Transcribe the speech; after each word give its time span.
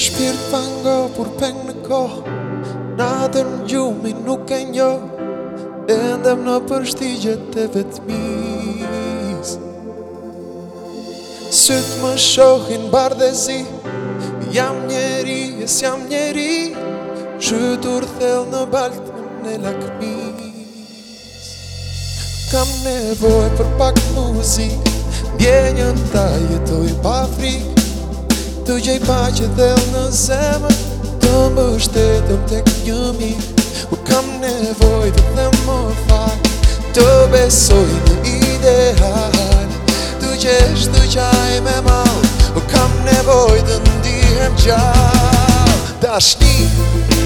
Shpirt 0.00 0.38
pango, 0.48 0.92
për 1.16 1.26
peng 1.40 1.56
në 1.68 1.72
ko 1.84 1.96
Na 2.96 3.08
të 3.34 3.42
në 3.48 3.56
gjumi 3.68 4.12
nuk 4.24 4.48
e 4.56 4.60
njo 4.70 4.86
E 5.92 5.96
ndëm 6.16 6.44
në 6.46 6.54
përshtigjet 6.70 7.42
të 7.52 7.66
vetëmis 7.74 9.50
Sëtë 11.60 11.98
më 12.04 12.12
shohin 12.28 12.86
bardezi 12.94 13.58
Jam 14.56 14.78
njeri, 14.88 15.38
jes 15.64 15.74
jam 15.84 16.06
njeri 16.08 16.46
Shëtur 17.42 18.06
thell 18.14 18.46
në 18.54 18.62
baltën 18.72 19.34
në 19.44 19.58
lakmis 19.66 21.50
Kam 22.54 22.72
nevoj 22.88 23.44
për 23.60 23.68
pak 23.82 24.00
muzik 24.16 24.88
Djenjën 25.40 26.00
ta 26.14 26.24
jetoj 26.46 26.88
pa 27.04 27.18
frik 27.36 27.79
Të 28.70 28.76
gjej 28.86 29.00
pa 29.02 29.16
që 29.34 29.48
dhe 29.58 29.66
në 29.90 30.00
zemë 30.14 30.68
Të 31.24 31.30
më 31.56 31.62
shtetëm 31.82 32.42
të 32.52 32.60
këtë 32.68 32.74
një 32.86 33.08
mi 33.16 33.30
Më 33.90 33.98
kam 34.10 34.28
nevoj 34.42 35.08
të 35.16 35.24
dhe 35.40 35.46
më 35.64 35.78
fal 36.04 36.44
Të 36.94 37.06
besoj 37.32 37.88
në 38.04 38.14
ideal 38.34 39.74
Të 40.22 40.36
gjesh 40.44 40.86
të 40.94 41.02
qaj 41.16 41.56
me 41.66 41.74
malë 41.88 42.32
Më 42.60 42.62
kam 42.74 42.94
nevoj 43.10 43.58
të 43.72 43.80
ndihem 43.88 44.54
qal 44.62 45.80
Da 46.06 46.22
shni 46.28 46.54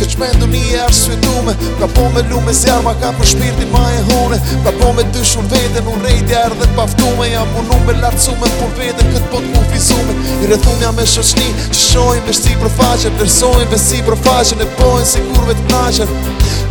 Këtë 0.00 0.16
që 0.16 0.46
një 0.48 0.60
e 0.74 0.78
është 0.80 0.98
svetume 0.98 1.52
Pra 1.78 1.86
po 1.92 2.06
me 2.14 2.22
lume 2.30 2.54
zjarë 2.56 2.84
ma 2.86 2.94
ka 3.02 3.10
për 3.18 3.26
shpirti 3.32 3.66
ma 3.68 3.82
e 3.92 3.98
hone 4.08 4.38
Pra 4.64 4.72
po 4.80 4.94
me 4.96 5.04
dysh 5.16 5.34
unë 5.42 5.50
vetën 5.52 5.90
unë 5.92 6.04
rejtja 6.06 6.38
erë 6.46 6.56
dhe 6.62 6.68
paftume 6.78 7.26
Ja 7.34 7.42
më 7.50 7.64
me 7.84 7.98
lartësume 8.00 8.48
për 8.62 8.72
vetën 8.78 9.12
këtë 9.12 9.28
po 9.34 9.42
të 9.44 9.50
më 9.52 9.64
fizume 9.74 10.16
I 10.38 10.48
rethumja 10.54 10.94
me 10.96 11.04
shoshni 11.12 11.50
që 11.66 11.80
shojnë 11.82 12.24
me 12.30 12.36
shti 12.40 12.56
për 12.62 12.72
faqe 12.80 13.12
Plersojnë 13.18 13.68
ve 13.74 13.82
si 13.84 14.00
për 14.08 14.16
faqe 14.24 14.56
ne 14.62 14.70
pojnë 14.80 15.10
si 15.12 15.20
kurve 15.34 15.58
të 15.60 15.68
knaqe 15.68 16.08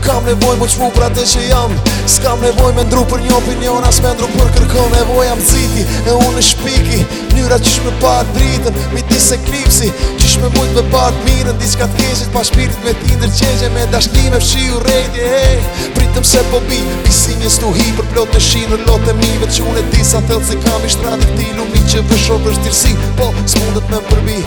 Kam 0.07 0.25
nevoj 0.25 0.55
më 0.61 0.71
që 0.73 0.81
mu 0.81 0.89
prate 0.97 1.29
që 1.35 1.45
jam 1.51 1.77
S'kam 2.15 2.39
nevoj 2.41 2.73
me 2.75 2.83
ndru 2.89 3.03
për 3.11 3.21
një 3.25 3.33
opinion 3.41 3.83
As 3.89 3.99
me 4.01 4.09
ndru 4.17 4.27
për 4.35 4.47
kërko 4.55 4.85
nevoj 4.95 5.27
Am 5.29 5.41
ziti 5.49 5.83
e 6.09 6.15
unë 6.17 6.31
në 6.39 6.43
shpiki 6.47 7.01
Njëra 7.35 7.59
qysh 7.61 7.75
shme 7.77 7.91
par 8.01 8.25
dritën 8.33 8.79
Mi 8.95 9.03
ti 9.09 9.19
se 9.25 9.37
kripsi 9.45 9.91
Qysh 10.17 10.39
me 10.41 10.49
mujt 10.55 10.73
me 10.79 10.83
par 10.93 11.13
të 11.19 11.27
mirën 11.27 11.59
Diska 11.61 11.85
t'keshit 11.93 12.33
pa 12.33 12.41
shpirit 12.49 12.81
me 12.87 12.95
ti 13.03 13.19
ndërqeshje 13.21 13.69
Me 13.75 13.85
dashkime 13.93 14.41
fshi 14.41 14.65
u 14.73 14.81
rejtje 14.87 15.29
hey, 15.35 15.61
Pritëm 15.99 16.25
se 16.31 16.41
po 16.49 16.63
bi 16.69 16.81
Pisi 17.05 17.37
një 17.43 17.53
stuhi 17.59 17.87
për 17.99 18.09
plot 18.15 18.33
të 18.33 18.41
shi 18.49 18.65
në 18.73 18.81
lot 18.89 19.05
e 19.13 19.17
mive 19.21 19.51
Që 19.53 19.69
unë 19.69 19.85
e 19.85 19.87
disa 19.93 20.23
thëllë 20.31 20.49
si 20.49 20.57
kam 20.65 20.85
i 20.85 20.91
shtrati 20.97 21.29
këti 21.31 21.49
lumi 21.59 21.85
Që 21.93 22.01
vësho 22.09 22.41
për 22.47 22.57
shtirësi 22.57 22.95
Po 23.21 23.29
s'mundet 23.53 23.85
me 23.93 23.99
më 23.99 24.05
përbi 24.09 24.41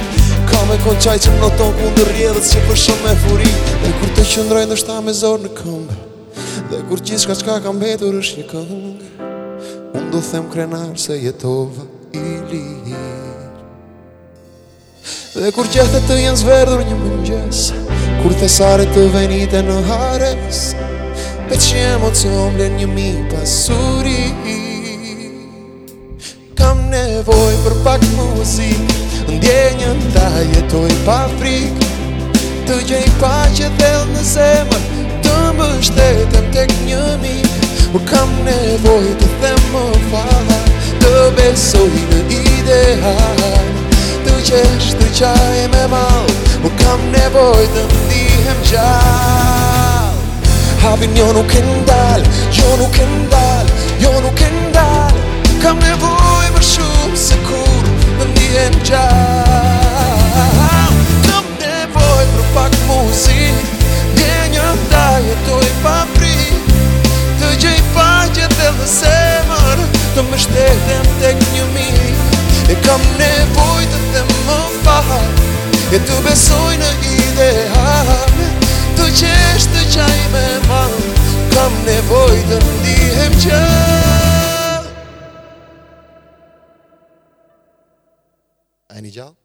Ka 0.50 0.64
me 0.66 0.80
kon 0.82 0.98
qaj 1.06 1.16
që 1.26 1.36
më 1.36 1.44
noton 1.47 1.72
kundër 1.78 2.10
rjedhës 2.16 2.50
Që 2.56 2.66
vësho 2.70 2.98
me 3.06 3.14
furi 3.26 3.54
Dhe 3.84 3.94
kur 4.00 4.16
të 4.19 4.26
qëndroj 4.34 4.66
në 4.74 4.82
shta 4.82 4.98
me 5.06 5.14
zorë 5.22 5.47
në 5.47 5.54
këmbë 5.62 6.00
Dhe 6.73 6.78
kur 6.89 7.01
gjithë 7.05 7.20
shka 7.20 7.34
qka 7.37 7.55
kam 7.67 7.77
betur 7.83 8.15
është 8.17 8.39
një 8.41 8.45
këngë 8.48 9.27
Unë 9.92 10.06
du 10.12 10.20
them 10.25 10.47
krenar 10.53 10.95
se 11.03 11.19
jetova 11.20 11.84
i 12.17 12.23
lirë 12.48 13.33
Dhe 15.34 15.50
kur 15.53 15.69
gjethe 15.75 16.00
të 16.09 16.17
jenë 16.17 16.41
zverdur 16.43 16.81
një 16.89 16.97
mëngjes 17.03 17.61
Kur 18.23 18.33
thesare 18.41 18.87
të 18.95 19.05
venite 19.19 19.61
në 19.69 19.77
hares 19.91 20.62
Pe 21.50 21.61
që 21.67 21.84
emocion 21.91 22.56
dhe 22.56 22.70
një 22.78 22.89
mi 22.95 23.09
pasuri 23.34 24.56
Kam 26.61 26.81
nevoj 26.94 27.53
për 27.66 27.77
pak 27.84 28.09
muzik 28.16 28.97
Ndjenjën 29.28 30.00
ta 30.16 30.31
jetoj 30.55 30.88
pa 31.05 31.21
frik 31.37 31.84
Të 32.69 32.81
gjej 32.88 33.05
pa 33.21 33.37
që 33.61 33.69
thell 33.81 34.06
në 34.15 34.25
zemë 34.37 34.72
Më 37.92 38.00
kam 38.08 38.30
nevoj 38.48 39.04
të 39.20 39.26
them 39.42 39.58
më 39.72 39.80
fara 40.10 40.60
Të 41.03 41.10
besoj 41.36 41.97
në 42.12 42.20
ideal 42.32 43.66
Të 44.25 44.32
qesh 44.48 44.91
të 45.00 45.06
qaj 45.19 45.58
me 45.75 45.82
mal 45.92 46.28
Më 46.62 46.70
kam 46.82 47.00
nevoj 47.16 47.64
të 47.75 47.82
ndihem 47.97 48.60
gjall 48.70 50.19
Habin 50.86 51.12
jo 51.20 51.28
nuk 51.36 51.52
e 51.58 51.60
ndal 51.69 52.20
Jo 52.60 52.69
nuk 52.81 52.97
e 52.97 52.98
ndal 53.19 53.66
Jo 54.04 54.12
nuk 54.25 54.41
e 54.41 54.50
ndal 54.56 55.14
Kam 55.60 55.76
nevoj 55.84 56.47
më 56.56 56.62
shumë 56.72 57.16
se 57.26 57.36
kur 57.50 57.82
Më 58.22 58.26
ndihem 58.32 58.75
gjall 58.88 60.94
Kam 61.28 61.44
nevoj 61.60 62.25
për 62.38 62.44
pak 62.56 62.72
muzik 62.88 63.56
Një 64.16 64.32
një 64.56 64.66
ndaj 64.81 65.22
e 65.28 65.31
toj 65.48 65.69
papri 65.88 66.22
kam 72.87 73.00
nevoj 73.20 73.84
të 73.93 74.00
të 74.12 74.22
më 74.47 74.59
fal 74.84 75.25
E 75.93 76.00
të 76.06 76.19
besoj 76.26 76.75
në 76.82 76.91
ideal 77.10 78.12
Të 78.98 79.09
qesh 79.20 79.66
të 79.75 79.84
qaj 79.94 80.19
me 80.34 80.44
mal 80.69 80.97
Kam 81.54 81.78
nevoj 81.88 82.38
të 82.50 82.62
ndihem 82.66 83.38
që 83.47 83.60
Ani 88.99 89.10
gjallë? 89.19 89.41